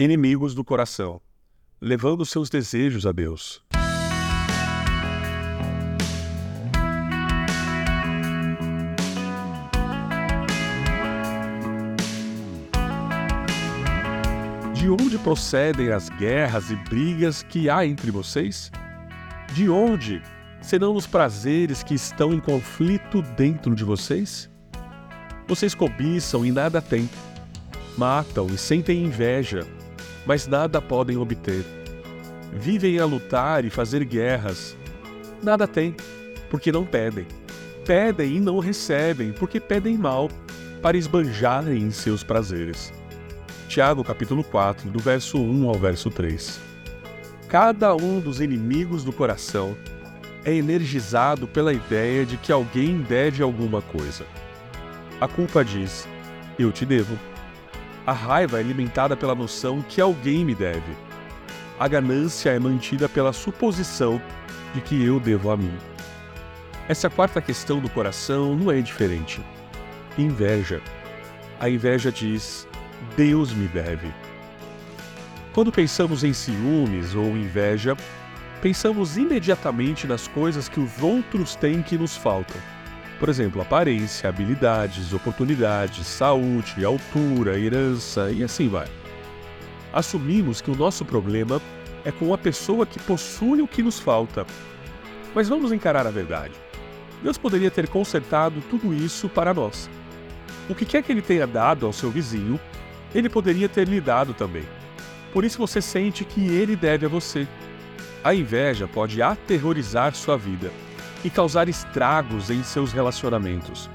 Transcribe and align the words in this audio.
inimigos 0.00 0.54
do 0.54 0.64
coração, 0.64 1.20
levando 1.78 2.24
seus 2.24 2.48
desejos 2.48 3.06
a 3.06 3.12
Deus. 3.12 3.62
De 14.72 14.88
onde 14.88 15.18
procedem 15.18 15.92
as 15.92 16.08
guerras 16.08 16.70
e 16.70 16.76
brigas 16.76 17.42
que 17.42 17.68
há 17.68 17.84
entre 17.84 18.10
vocês? 18.10 18.72
De 19.52 19.68
onde 19.68 20.22
serão 20.62 20.94
os 20.94 21.06
prazeres 21.06 21.82
que 21.82 21.92
estão 21.92 22.32
em 22.32 22.40
conflito 22.40 23.20
dentro 23.36 23.74
de 23.74 23.84
vocês? 23.84 24.48
Vocês 25.46 25.74
cobiçam 25.74 26.46
e 26.46 26.50
nada 26.50 26.80
têm, 26.80 27.06
matam 27.98 28.46
e 28.46 28.56
sentem 28.56 29.04
inveja, 29.04 29.66
mas 30.26 30.46
nada 30.46 30.80
podem 30.80 31.16
obter. 31.16 31.64
Vivem 32.52 32.98
a 32.98 33.04
lutar 33.04 33.64
e 33.64 33.70
fazer 33.70 34.04
guerras. 34.04 34.76
Nada 35.42 35.66
têm, 35.66 35.94
porque 36.50 36.72
não 36.72 36.84
pedem. 36.84 37.26
Pedem 37.84 38.36
e 38.36 38.40
não 38.40 38.58
recebem, 38.58 39.32
porque 39.32 39.58
pedem 39.58 39.96
mal, 39.96 40.28
para 40.82 40.96
esbanjarem 40.96 41.78
em 41.78 41.90
seus 41.90 42.22
prazeres. 42.22 42.92
Tiago 43.68 44.02
capítulo 44.02 44.42
4, 44.42 44.90
do 44.90 44.98
verso 44.98 45.38
1 45.38 45.68
ao 45.68 45.74
verso 45.74 46.10
3. 46.10 46.60
Cada 47.48 47.94
um 47.94 48.20
dos 48.20 48.40
inimigos 48.40 49.04
do 49.04 49.12
coração 49.12 49.76
é 50.44 50.54
energizado 50.54 51.46
pela 51.46 51.72
ideia 51.72 52.24
de 52.24 52.36
que 52.36 52.52
alguém 52.52 53.02
deve 53.02 53.42
alguma 53.42 53.82
coisa. 53.82 54.24
A 55.20 55.28
culpa 55.28 55.64
diz: 55.64 56.08
Eu 56.58 56.72
te 56.72 56.86
devo. 56.86 57.18
A 58.06 58.12
raiva 58.12 58.58
é 58.58 58.60
alimentada 58.60 59.16
pela 59.16 59.34
noção 59.34 59.82
que 59.82 60.00
alguém 60.00 60.44
me 60.44 60.54
deve. 60.54 60.96
A 61.78 61.86
ganância 61.86 62.50
é 62.50 62.58
mantida 62.58 63.08
pela 63.08 63.32
suposição 63.32 64.20
de 64.74 64.80
que 64.80 65.02
eu 65.04 65.20
devo 65.20 65.50
a 65.50 65.56
mim. 65.56 65.76
Essa 66.88 67.08
quarta 67.10 67.40
questão 67.40 67.78
do 67.78 67.88
coração 67.88 68.56
não 68.56 68.70
é 68.70 68.80
diferente. 68.80 69.40
Inveja. 70.18 70.80
A 71.60 71.68
inveja 71.68 72.10
diz: 72.10 72.66
Deus 73.16 73.52
me 73.52 73.68
deve. 73.68 74.12
Quando 75.52 75.70
pensamos 75.70 76.24
em 76.24 76.32
ciúmes 76.32 77.14
ou 77.14 77.36
inveja, 77.36 77.96
pensamos 78.62 79.16
imediatamente 79.16 80.06
nas 80.06 80.26
coisas 80.26 80.68
que 80.68 80.80
os 80.80 81.02
outros 81.02 81.54
têm 81.54 81.82
que 81.82 81.98
nos 81.98 82.16
faltam. 82.16 82.60
Por 83.20 83.28
exemplo, 83.28 83.60
aparência, 83.60 84.30
habilidades, 84.30 85.12
oportunidades, 85.12 86.06
saúde, 86.06 86.82
altura, 86.82 87.60
herança 87.60 88.30
e 88.30 88.42
assim 88.42 88.66
vai. 88.66 88.88
Assumimos 89.92 90.62
que 90.62 90.70
o 90.70 90.74
nosso 90.74 91.04
problema 91.04 91.60
é 92.02 92.10
com 92.10 92.32
a 92.32 92.38
pessoa 92.38 92.86
que 92.86 92.98
possui 92.98 93.60
o 93.60 93.68
que 93.68 93.82
nos 93.82 94.00
falta. 94.00 94.46
Mas 95.34 95.50
vamos 95.50 95.70
encarar 95.70 96.06
a 96.06 96.10
verdade. 96.10 96.54
Deus 97.22 97.36
poderia 97.36 97.70
ter 97.70 97.88
consertado 97.88 98.62
tudo 98.70 98.94
isso 98.94 99.28
para 99.28 99.52
nós. 99.52 99.90
O 100.66 100.74
que 100.74 100.86
quer 100.86 101.02
que 101.02 101.12
ele 101.12 101.20
tenha 101.20 101.46
dado 101.46 101.84
ao 101.84 101.92
seu 101.92 102.10
vizinho, 102.10 102.58
ele 103.14 103.28
poderia 103.28 103.68
ter 103.68 103.86
lhe 103.86 104.00
dado 104.00 104.32
também. 104.32 104.64
Por 105.30 105.44
isso 105.44 105.58
você 105.58 105.82
sente 105.82 106.24
que 106.24 106.40
ele 106.40 106.74
deve 106.74 107.04
a 107.04 107.08
você. 107.08 107.46
A 108.24 108.34
inveja 108.34 108.88
pode 108.88 109.20
aterrorizar 109.20 110.14
sua 110.14 110.38
vida 110.38 110.72
e 111.24 111.30
causar 111.30 111.68
estragos 111.68 112.50
em 112.50 112.62
seus 112.62 112.92
relacionamentos. 112.92 113.90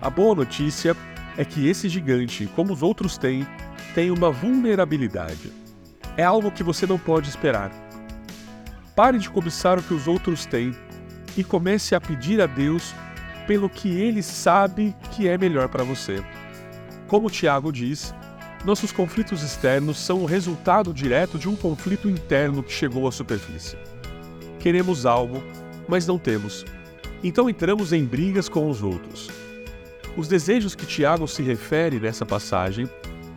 A 0.00 0.08
boa 0.08 0.34
notícia 0.34 0.96
é 1.36 1.44
que 1.44 1.68
esse 1.68 1.88
gigante, 1.88 2.48
como 2.56 2.72
os 2.72 2.82
outros 2.82 3.16
têm, 3.16 3.46
tem 3.94 4.10
uma 4.10 4.30
vulnerabilidade. 4.30 5.52
É 6.16 6.24
algo 6.24 6.50
que 6.50 6.62
você 6.62 6.86
não 6.86 6.98
pode 6.98 7.28
esperar. 7.28 7.70
Pare 8.96 9.18
de 9.18 9.30
cobiçar 9.30 9.78
o 9.78 9.82
que 9.82 9.94
os 9.94 10.06
outros 10.06 10.44
têm 10.44 10.74
e 11.36 11.44
comece 11.44 11.94
a 11.94 12.00
pedir 12.00 12.40
a 12.40 12.46
Deus 12.46 12.94
pelo 13.46 13.68
que 13.68 13.88
ele 13.88 14.22
sabe 14.22 14.94
que 15.12 15.28
é 15.28 15.38
melhor 15.38 15.68
para 15.68 15.84
você. 15.84 16.22
Como 17.06 17.30
Tiago 17.30 17.72
diz, 17.72 18.14
nossos 18.64 18.92
conflitos 18.92 19.42
externos 19.42 19.98
são 19.98 20.22
o 20.22 20.26
resultado 20.26 20.92
direto 20.92 21.38
de 21.38 21.48
um 21.48 21.56
conflito 21.56 22.08
interno 22.08 22.62
que 22.62 22.72
chegou 22.72 23.08
à 23.08 23.12
superfície. 23.12 23.76
Queremos 24.58 25.06
algo 25.06 25.42
mas 25.90 26.06
não 26.06 26.18
temos. 26.18 26.64
Então 27.22 27.50
entramos 27.50 27.92
em 27.92 28.04
brigas 28.04 28.48
com 28.48 28.70
os 28.70 28.82
outros. 28.82 29.28
Os 30.16 30.28
desejos 30.28 30.74
que 30.74 30.86
Tiago 30.86 31.26
se 31.26 31.42
refere 31.42 31.98
nessa 31.98 32.24
passagem 32.24 32.88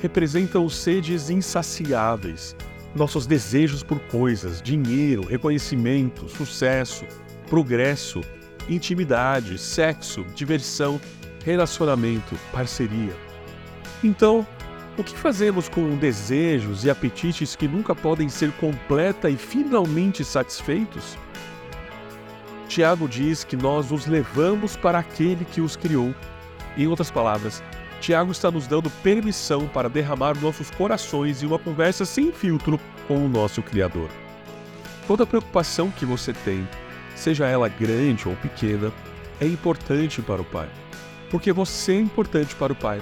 representam 0.00 0.68
sedes 0.68 1.28
insaciáveis, 1.28 2.54
nossos 2.94 3.26
desejos 3.26 3.82
por 3.82 3.98
coisas, 4.00 4.62
dinheiro, 4.62 5.26
reconhecimento, 5.26 6.28
sucesso, 6.28 7.04
progresso, 7.48 8.20
intimidade, 8.68 9.58
sexo, 9.58 10.24
diversão, 10.34 11.00
relacionamento, 11.44 12.36
parceria. 12.52 13.14
Então, 14.02 14.46
o 14.98 15.04
que 15.04 15.16
fazemos 15.16 15.68
com 15.68 15.96
desejos 15.96 16.84
e 16.84 16.90
apetites 16.90 17.54
que 17.54 17.68
nunca 17.68 17.94
podem 17.94 18.28
ser 18.28 18.50
completa 18.52 19.28
e 19.28 19.36
finalmente 19.36 20.24
satisfeitos? 20.24 21.16
Tiago 22.68 23.08
diz 23.08 23.44
que 23.44 23.56
nós 23.56 23.92
os 23.92 24.06
levamos 24.06 24.76
para 24.76 24.98
aquele 24.98 25.44
que 25.44 25.60
os 25.60 25.76
criou. 25.76 26.14
Em 26.76 26.86
outras 26.86 27.10
palavras, 27.10 27.62
Tiago 28.00 28.32
está 28.32 28.50
nos 28.50 28.66
dando 28.66 28.90
permissão 29.02 29.66
para 29.68 29.88
derramar 29.88 30.38
nossos 30.40 30.70
corações 30.70 31.42
em 31.42 31.46
uma 31.46 31.58
conversa 31.58 32.04
sem 32.04 32.32
filtro 32.32 32.78
com 33.08 33.24
o 33.24 33.28
nosso 33.28 33.62
Criador. 33.62 34.08
Toda 35.06 35.26
preocupação 35.26 35.90
que 35.90 36.04
você 36.04 36.32
tem, 36.32 36.68
seja 37.14 37.46
ela 37.46 37.68
grande 37.68 38.28
ou 38.28 38.34
pequena, 38.36 38.92
é 39.40 39.46
importante 39.46 40.20
para 40.20 40.42
o 40.42 40.44
Pai, 40.44 40.68
porque 41.30 41.52
você 41.52 41.92
é 41.92 42.00
importante 42.00 42.54
para 42.56 42.72
o 42.72 42.76
Pai. 42.76 43.00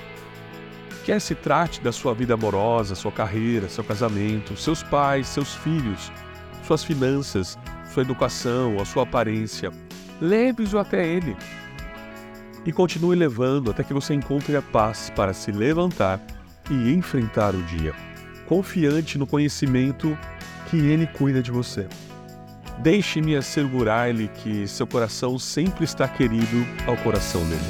Quer 1.05 1.21
se 1.21 1.35
trate 1.35 1.81
da 1.81 1.93
sua 1.93 2.15
vida 2.15 2.35
amorosa, 2.35 2.95
sua 2.95 3.13
carreira, 3.13 3.69
seu 3.69 3.85
casamento, 3.85 4.57
seus 4.57 4.83
pais, 4.83 5.27
seus 5.27 5.55
filhos, 5.55 6.11
suas 6.67 6.83
finanças, 6.83 7.59
sua 7.95 8.03
educação, 8.03 8.81
a 8.81 8.85
sua 8.85 9.05
aparência. 9.05 9.71
Leve-os 10.21 10.75
até 10.75 11.07
Ele. 11.07 11.37
E 12.67 12.73
continue 12.73 13.15
levando 13.15 13.71
até 13.71 13.85
que 13.85 13.95
você 13.95 14.15
encontre 14.15 14.57
a 14.57 14.63
paz 14.63 15.13
para 15.15 15.33
se 15.33 15.53
levantar 15.53 16.21
e 16.71 16.93
enfrentar 16.93 17.55
o 17.55 17.63
dia, 17.63 17.95
confiante 18.47 19.17
no 19.17 19.27
conhecimento 19.27 20.19
que 20.69 20.77
Ele 20.77 21.07
cuida 21.07 21.43
de 21.43 21.53
você. 21.53 21.87
Deixe-me 22.79 23.37
assegurar-lhe 23.37 24.27
que 24.29 24.67
seu 24.67 24.87
coração 24.87 25.39
sempre 25.39 25.85
está 25.85 26.09
querido 26.09 26.67
ao 26.87 26.97
coração 26.97 27.43
dele. 27.45 27.63